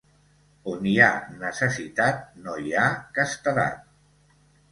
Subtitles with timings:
[0.69, 1.09] On hi ha
[1.41, 2.87] necessitat no hi ha
[3.19, 3.87] castedat.